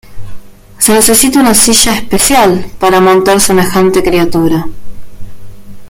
[0.79, 4.65] Se necesita una silla especial para montar semejante criatura.